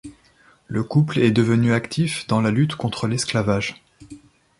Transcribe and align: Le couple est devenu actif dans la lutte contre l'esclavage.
Le 0.65 0.81
couple 0.83 1.19
est 1.19 1.29
devenu 1.29 1.73
actif 1.73 2.25
dans 2.25 2.41
la 2.41 2.49
lutte 2.49 2.73
contre 2.73 3.05
l'esclavage. 3.07 3.83